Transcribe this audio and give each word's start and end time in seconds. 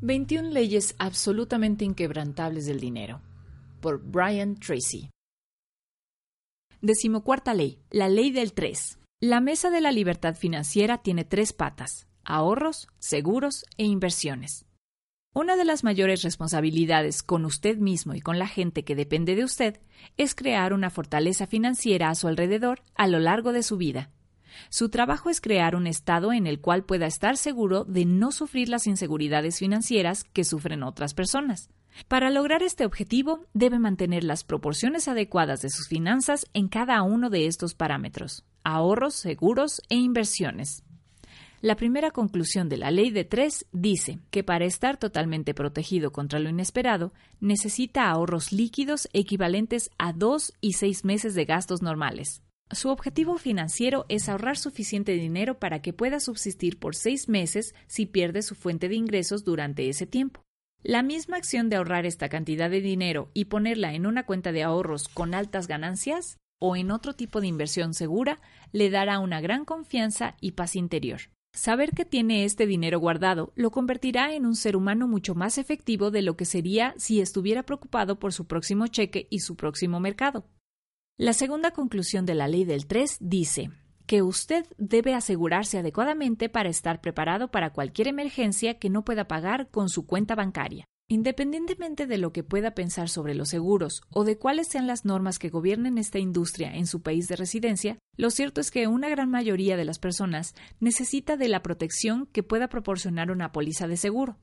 21 0.00 0.50
leyes 0.50 0.94
absolutamente 1.00 1.84
inquebrantables 1.84 2.66
del 2.66 2.78
dinero. 2.78 3.20
Por 3.80 4.00
Brian 4.00 4.54
Tracy. 4.54 5.10
Decimocuarta 6.80 7.52
ley. 7.52 7.80
La 7.90 8.08
ley 8.08 8.30
del 8.30 8.52
3. 8.52 9.00
La 9.20 9.40
mesa 9.40 9.70
de 9.70 9.80
la 9.80 9.90
libertad 9.90 10.36
financiera 10.36 10.98
tiene 10.98 11.24
tres 11.24 11.52
patas. 11.52 12.06
Ahorros, 12.22 12.86
seguros 13.00 13.64
e 13.76 13.86
inversiones. 13.86 14.66
Una 15.34 15.56
de 15.56 15.64
las 15.64 15.82
mayores 15.82 16.22
responsabilidades 16.22 17.24
con 17.24 17.44
usted 17.44 17.78
mismo 17.78 18.14
y 18.14 18.20
con 18.20 18.38
la 18.38 18.46
gente 18.46 18.84
que 18.84 18.94
depende 18.94 19.34
de 19.34 19.42
usted 19.42 19.80
es 20.16 20.36
crear 20.36 20.72
una 20.72 20.90
fortaleza 20.90 21.48
financiera 21.48 22.08
a 22.08 22.14
su 22.14 22.28
alrededor 22.28 22.84
a 22.94 23.08
lo 23.08 23.18
largo 23.18 23.52
de 23.52 23.64
su 23.64 23.76
vida. 23.76 24.12
Su 24.68 24.88
trabajo 24.88 25.30
es 25.30 25.40
crear 25.40 25.76
un 25.76 25.86
estado 25.86 26.32
en 26.32 26.46
el 26.46 26.60
cual 26.60 26.84
pueda 26.84 27.06
estar 27.06 27.36
seguro 27.36 27.84
de 27.84 28.04
no 28.04 28.32
sufrir 28.32 28.68
las 28.68 28.86
inseguridades 28.86 29.58
financieras 29.58 30.24
que 30.24 30.44
sufren 30.44 30.82
otras 30.82 31.14
personas. 31.14 31.70
Para 32.06 32.30
lograr 32.30 32.62
este 32.62 32.84
objetivo, 32.84 33.46
debe 33.54 33.78
mantener 33.78 34.22
las 34.22 34.44
proporciones 34.44 35.08
adecuadas 35.08 35.62
de 35.62 35.70
sus 35.70 35.88
finanzas 35.88 36.46
en 36.54 36.68
cada 36.68 37.02
uno 37.02 37.30
de 37.30 37.46
estos 37.46 37.74
parámetros 37.74 38.44
ahorros, 38.64 39.14
seguros 39.14 39.80
e 39.88 39.96
inversiones. 39.96 40.84
La 41.60 41.74
primera 41.74 42.10
conclusión 42.12 42.68
de 42.68 42.76
la 42.76 42.90
ley 42.90 43.10
de 43.10 43.24
tres 43.24 43.66
dice 43.72 44.20
que 44.30 44.44
para 44.44 44.64
estar 44.64 44.96
totalmente 44.96 45.54
protegido 45.54 46.12
contra 46.12 46.38
lo 46.38 46.50
inesperado, 46.50 47.12
necesita 47.40 48.10
ahorros 48.10 48.52
líquidos 48.52 49.08
equivalentes 49.12 49.90
a 49.98 50.12
dos 50.12 50.52
y 50.60 50.74
seis 50.74 51.04
meses 51.04 51.34
de 51.34 51.46
gastos 51.46 51.82
normales. 51.82 52.42
Su 52.70 52.90
objetivo 52.90 53.38
financiero 53.38 54.04
es 54.10 54.28
ahorrar 54.28 54.58
suficiente 54.58 55.12
dinero 55.12 55.58
para 55.58 55.80
que 55.80 55.94
pueda 55.94 56.20
subsistir 56.20 56.78
por 56.78 56.94
seis 56.94 57.26
meses 57.28 57.74
si 57.86 58.04
pierde 58.04 58.42
su 58.42 58.54
fuente 58.54 58.90
de 58.90 58.94
ingresos 58.94 59.42
durante 59.42 59.88
ese 59.88 60.06
tiempo. 60.06 60.42
La 60.82 61.02
misma 61.02 61.38
acción 61.38 61.70
de 61.70 61.76
ahorrar 61.76 62.04
esta 62.04 62.28
cantidad 62.28 62.68
de 62.68 62.82
dinero 62.82 63.30
y 63.32 63.46
ponerla 63.46 63.94
en 63.94 64.06
una 64.06 64.26
cuenta 64.26 64.52
de 64.52 64.62
ahorros 64.62 65.08
con 65.08 65.34
altas 65.34 65.66
ganancias 65.66 66.36
o 66.60 66.76
en 66.76 66.90
otro 66.90 67.14
tipo 67.14 67.40
de 67.40 67.46
inversión 67.46 67.94
segura 67.94 68.40
le 68.72 68.90
dará 68.90 69.18
una 69.18 69.40
gran 69.40 69.64
confianza 69.64 70.36
y 70.40 70.52
paz 70.52 70.76
interior. 70.76 71.20
Saber 71.54 71.92
que 71.92 72.04
tiene 72.04 72.44
este 72.44 72.66
dinero 72.66 73.00
guardado 73.00 73.52
lo 73.56 73.70
convertirá 73.70 74.34
en 74.34 74.44
un 74.44 74.54
ser 74.54 74.76
humano 74.76 75.08
mucho 75.08 75.34
más 75.34 75.56
efectivo 75.56 76.10
de 76.10 76.20
lo 76.20 76.36
que 76.36 76.44
sería 76.44 76.94
si 76.98 77.22
estuviera 77.22 77.62
preocupado 77.62 78.18
por 78.18 78.34
su 78.34 78.46
próximo 78.46 78.86
cheque 78.88 79.26
y 79.30 79.40
su 79.40 79.56
próximo 79.56 80.00
mercado. 80.00 80.44
La 81.20 81.32
segunda 81.32 81.72
conclusión 81.72 82.26
de 82.26 82.36
la 82.36 82.46
ley 82.46 82.64
del 82.64 82.86
3 82.86 83.16
dice 83.18 83.72
que 84.06 84.22
usted 84.22 84.64
debe 84.78 85.14
asegurarse 85.14 85.76
adecuadamente 85.76 86.48
para 86.48 86.68
estar 86.68 87.00
preparado 87.00 87.50
para 87.50 87.72
cualquier 87.72 88.06
emergencia 88.06 88.78
que 88.78 88.88
no 88.88 89.04
pueda 89.04 89.26
pagar 89.26 89.68
con 89.68 89.88
su 89.88 90.06
cuenta 90.06 90.36
bancaria. 90.36 90.84
Independientemente 91.08 92.06
de 92.06 92.18
lo 92.18 92.32
que 92.32 92.44
pueda 92.44 92.76
pensar 92.76 93.08
sobre 93.08 93.34
los 93.34 93.48
seguros 93.48 94.02
o 94.10 94.22
de 94.22 94.38
cuáles 94.38 94.68
sean 94.68 94.86
las 94.86 95.04
normas 95.04 95.40
que 95.40 95.48
gobiernen 95.48 95.98
esta 95.98 96.20
industria 96.20 96.72
en 96.72 96.86
su 96.86 97.02
país 97.02 97.26
de 97.26 97.34
residencia, 97.34 97.98
lo 98.16 98.30
cierto 98.30 98.60
es 98.60 98.70
que 98.70 98.86
una 98.86 99.08
gran 99.08 99.28
mayoría 99.28 99.76
de 99.76 99.84
las 99.84 99.98
personas 99.98 100.54
necesita 100.78 101.36
de 101.36 101.48
la 101.48 101.64
protección 101.64 102.26
que 102.26 102.44
pueda 102.44 102.68
proporcionar 102.68 103.32
una 103.32 103.50
póliza 103.50 103.88
de 103.88 103.96
seguro. 103.96 104.38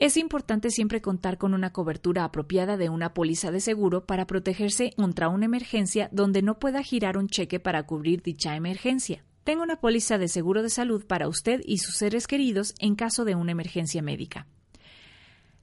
Es 0.00 0.16
importante 0.16 0.70
siempre 0.70 1.02
contar 1.02 1.38
con 1.38 1.54
una 1.54 1.72
cobertura 1.72 2.22
apropiada 2.22 2.76
de 2.76 2.88
una 2.88 3.14
póliza 3.14 3.50
de 3.50 3.58
seguro 3.58 4.06
para 4.06 4.28
protegerse 4.28 4.92
contra 4.96 5.28
una 5.28 5.46
emergencia 5.46 6.08
donde 6.12 6.40
no 6.40 6.60
pueda 6.60 6.84
girar 6.84 7.18
un 7.18 7.26
cheque 7.26 7.58
para 7.58 7.84
cubrir 7.84 8.22
dicha 8.22 8.54
emergencia. 8.54 9.24
Tenga 9.42 9.64
una 9.64 9.80
póliza 9.80 10.16
de 10.16 10.28
seguro 10.28 10.62
de 10.62 10.70
salud 10.70 11.04
para 11.04 11.26
usted 11.26 11.62
y 11.64 11.78
sus 11.78 11.96
seres 11.96 12.28
queridos 12.28 12.76
en 12.78 12.94
caso 12.94 13.24
de 13.24 13.34
una 13.34 13.50
emergencia 13.50 14.00
médica. 14.00 14.46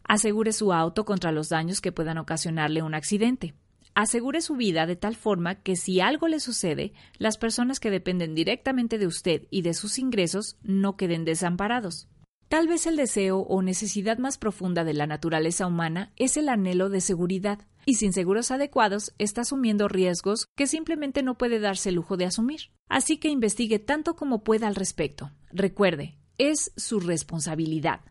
Asegure 0.04 0.52
su 0.52 0.74
auto 0.74 1.06
contra 1.06 1.32
los 1.32 1.48
daños 1.48 1.80
que 1.80 1.94
puedan 1.94 2.18
ocasionarle 2.18 2.82
un 2.82 2.94
accidente. 2.94 3.54
Asegure 3.94 4.42
su 4.42 4.58
vida 4.58 4.86
de 4.86 4.98
tal 4.98 5.16
forma 5.16 5.56
que 5.56 5.78
si 5.78 6.02
algo 6.02 6.28
le 6.28 6.42
sucede, 6.42 6.92
las 7.20 7.38
personas 7.38 7.80
que 7.80 7.90
dependen 7.90 8.36
directamente 8.36 8.98
de 8.98 9.08
usted 9.08 9.48
y 9.50 9.62
de 9.62 9.74
sus 9.74 9.98
ingresos 9.98 10.58
no 10.62 10.98
queden 10.98 11.24
desamparados. 11.24 12.10
Tal 12.50 12.68
vez 12.68 12.86
el 12.86 12.96
deseo 12.96 13.40
o 13.40 13.62
necesidad 13.62 14.20
más 14.20 14.38
profunda 14.38 14.84
de 14.84 14.94
la 14.94 15.08
naturaleza 15.08 15.66
humana 15.66 16.14
es 16.16 16.38
el 16.38 16.48
anhelo 16.48 16.90
de 16.90 17.02
seguridad, 17.02 17.60
y 17.86 17.96
sin 17.96 18.14
seguros 18.14 18.52
adecuados 18.52 19.14
está 19.18 19.42
asumiendo 19.42 19.88
riesgos 19.88 20.48
que 20.56 20.68
simplemente 20.68 21.24
no 21.24 21.38
puede 21.38 21.60
darse 21.60 21.90
el 21.90 21.96
lujo 21.96 22.18
de 22.18 22.26
asumir. 22.26 22.72
Así 22.88 23.18
que 23.18 23.30
investigue 23.30 23.80
tanto 23.80 24.16
como 24.16 24.44
pueda 24.44 24.68
al 24.68 24.76
respecto. 24.76 25.32
Recuerde, 25.52 26.18
es 26.38 26.72
su 26.78 27.00
responsabilidad. 27.00 28.02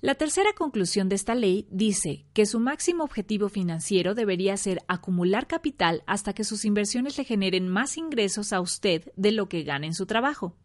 La 0.00 0.14
tercera 0.16 0.52
conclusión 0.52 1.08
de 1.08 1.14
esta 1.14 1.34
ley 1.34 1.66
dice 1.70 2.26
que 2.34 2.44
su 2.44 2.60
máximo 2.60 3.04
objetivo 3.04 3.48
financiero 3.48 4.14
debería 4.14 4.56
ser 4.58 4.82
acumular 4.86 5.46
capital 5.46 6.02
hasta 6.06 6.34
que 6.34 6.44
sus 6.44 6.66
inversiones 6.66 7.16
le 7.16 7.24
generen 7.24 7.68
más 7.68 7.96
ingresos 7.96 8.52
a 8.52 8.60
usted 8.60 9.10
de 9.16 9.32
lo 9.32 9.48
que 9.48 9.62
gana 9.62 9.86
en 9.86 9.94
su 9.94 10.04
trabajo. 10.04 10.56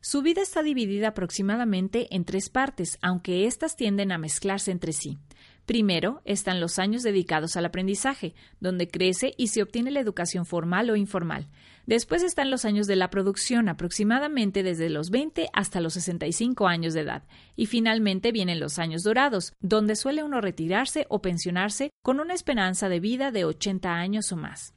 Su 0.00 0.22
vida 0.22 0.42
está 0.42 0.62
dividida 0.62 1.08
aproximadamente 1.08 2.14
en 2.14 2.24
tres 2.24 2.50
partes, 2.50 2.98
aunque 3.02 3.46
éstas 3.46 3.76
tienden 3.76 4.12
a 4.12 4.18
mezclarse 4.18 4.70
entre 4.70 4.92
sí. 4.92 5.18
Primero 5.66 6.22
están 6.24 6.60
los 6.60 6.78
años 6.78 7.02
dedicados 7.02 7.56
al 7.56 7.66
aprendizaje, 7.66 8.34
donde 8.58 8.88
crece 8.88 9.34
y 9.36 9.48
se 9.48 9.62
obtiene 9.62 9.90
la 9.90 10.00
educación 10.00 10.46
formal 10.46 10.88
o 10.88 10.96
informal. 10.96 11.48
Después 11.84 12.22
están 12.22 12.50
los 12.50 12.64
años 12.64 12.86
de 12.86 12.96
la 12.96 13.10
producción, 13.10 13.68
aproximadamente 13.68 14.62
desde 14.62 14.88
los 14.88 15.10
20 15.10 15.50
hasta 15.52 15.82
los 15.82 15.92
65 15.94 16.68
años 16.68 16.94
de 16.94 17.00
edad. 17.00 17.24
Y 17.54 17.66
finalmente 17.66 18.32
vienen 18.32 18.60
los 18.60 18.78
años 18.78 19.02
dorados, 19.02 19.52
donde 19.60 19.94
suele 19.94 20.22
uno 20.22 20.40
retirarse 20.40 21.04
o 21.10 21.20
pensionarse 21.20 21.90
con 22.02 22.18
una 22.18 22.32
esperanza 22.32 22.88
de 22.88 23.00
vida 23.00 23.30
de 23.30 23.44
80 23.44 23.92
años 23.92 24.32
o 24.32 24.36
más. 24.36 24.72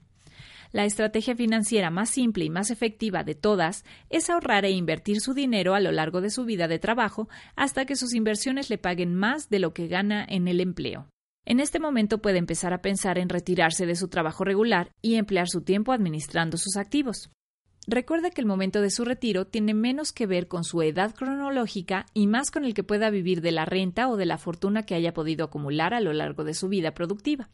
La 0.72 0.86
estrategia 0.86 1.36
financiera 1.36 1.90
más 1.90 2.09
simple 2.09 2.46
y 2.46 2.50
más 2.50 2.72
efectiva 2.72 3.24
de 3.24 3.36
todas 3.36 3.84
es 4.09 4.30
ahorrar 4.30 4.64
e 4.64 4.72
invertir 4.72 5.20
su 5.20 5.34
dinero 5.34 5.76
a 5.76 5.82
lo 5.82 5.92
largo 5.92 6.22
de 6.22 6.30
su 6.30 6.46
vida 6.46 6.70
de 6.70 6.80
trabajo 6.80 7.28
hasta 7.56 7.86
que 7.86 7.98
sus 7.98 8.14
inversiones 8.14 8.70
le 8.70 8.78
paguen 8.78 9.14
más 9.14 9.50
de 9.50 9.60
lo 9.60 9.74
que 9.74 9.88
gana 9.88 10.26
en 10.28 10.48
el 10.48 10.62
empleo. 10.62 11.10
En 11.46 11.60
este 11.60 11.80
momento 11.80 12.22
puede 12.22 12.38
empezar 12.38 12.74
a 12.74 12.81
pensar 12.81 13.18
en 13.18 13.28
retirarse 13.28 13.86
de 13.86 13.96
su 13.96 14.08
trabajo 14.08 14.46
regular 14.46 14.92
y 15.02 15.16
emplear 15.16 15.50
su 15.50 15.62
tiempo 15.62 15.92
administrando 15.92 16.56
sus 16.58 16.78
activos. 16.78 17.31
Recuerde 17.88 18.30
que 18.30 18.42
el 18.42 18.48
momento 18.48 18.80
de 18.80 18.92
su 18.92 19.04
retiro 19.04 19.48
tiene 19.48 19.74
menos 19.74 20.14
que 20.14 20.28
ver 20.28 20.48
con 20.48 20.64
su 20.64 20.84
edad 20.84 21.16
cronológica 21.16 22.06
y 22.14 22.28
más 22.28 22.52
con 22.52 22.64
el 22.64 22.76
que 22.76 22.84
pueda 22.84 23.10
vivir 23.10 23.42
de 23.42 23.52
la 23.52 23.66
renta 23.66 24.08
o 24.08 24.18
de 24.18 24.28
la 24.28 24.38
fortuna 24.38 24.84
que 24.84 24.94
haya 24.94 25.14
podido 25.14 25.44
acumular 25.44 25.96
a 25.96 26.00
lo 26.00 26.14
largo 26.14 26.44
de 26.44 26.54
su 26.54 26.70
vida 26.70 26.94
productiva. 26.94 27.50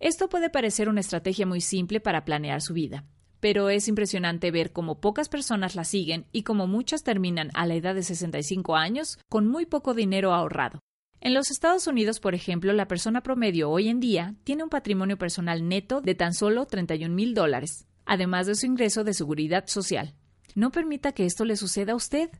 Esto 0.00 0.28
puede 0.28 0.48
parecer 0.48 0.88
una 0.88 1.00
estrategia 1.00 1.44
muy 1.44 1.60
simple 1.60 2.00
para 2.00 2.24
planear 2.24 2.62
su 2.62 2.72
vida, 2.72 3.04
pero 3.40 3.68
es 3.68 3.88
impresionante 3.88 4.52
ver 4.52 4.72
cómo 4.72 5.00
pocas 5.00 5.28
personas 5.28 5.74
la 5.74 5.82
siguen 5.82 6.26
y 6.30 6.44
cómo 6.44 6.68
muchas 6.68 7.02
terminan 7.02 7.50
a 7.54 7.66
la 7.66 7.74
edad 7.74 7.96
de 7.96 8.04
65 8.04 8.76
años 8.76 9.18
con 9.28 9.48
muy 9.48 9.66
poco 9.66 9.94
dinero 9.94 10.32
ahorrado. 10.32 10.78
En 11.20 11.34
los 11.34 11.50
Estados 11.50 11.88
Unidos, 11.88 12.20
por 12.20 12.36
ejemplo, 12.36 12.72
la 12.72 12.86
persona 12.86 13.24
promedio 13.24 13.70
hoy 13.70 13.88
en 13.88 13.98
día 13.98 14.36
tiene 14.44 14.62
un 14.62 14.70
patrimonio 14.70 15.18
personal 15.18 15.66
neto 15.66 16.00
de 16.00 16.14
tan 16.14 16.32
solo 16.32 16.66
31 16.66 17.12
mil 17.12 17.34
dólares, 17.34 17.88
además 18.06 18.46
de 18.46 18.54
su 18.54 18.66
ingreso 18.66 19.02
de 19.02 19.14
seguridad 19.14 19.66
social. 19.66 20.14
No 20.54 20.70
permita 20.70 21.10
que 21.10 21.26
esto 21.26 21.44
le 21.44 21.56
suceda 21.56 21.92
a 21.92 21.96
usted. 21.96 22.30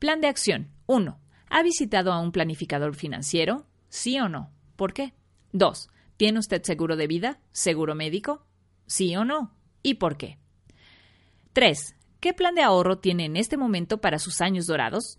Plan 0.00 0.20
de 0.20 0.26
acción. 0.26 0.72
1. 0.86 1.16
¿Ha 1.48 1.62
visitado 1.62 2.12
a 2.12 2.20
un 2.20 2.32
planificador 2.32 2.96
financiero? 2.96 3.66
¿Sí 3.88 4.18
o 4.18 4.28
no? 4.28 4.50
¿Por 4.74 4.92
qué? 4.92 5.14
2. 5.52 5.88
¿Tiene 6.16 6.38
usted 6.38 6.62
seguro 6.62 6.96
de 6.96 7.06
vida? 7.06 7.40
¿Seguro 7.52 7.94
médico? 7.94 8.46
¿Sí 8.86 9.14
o 9.16 9.24
no? 9.24 9.54
¿Y 9.82 9.94
por 9.94 10.16
qué? 10.16 10.38
3. 11.52 11.94
¿Qué 12.20 12.32
plan 12.32 12.54
de 12.54 12.62
ahorro 12.62 12.98
tiene 12.98 13.26
en 13.26 13.36
este 13.36 13.56
momento 13.56 14.00
para 14.00 14.18
sus 14.18 14.40
años 14.40 14.66
dorados? 14.66 15.18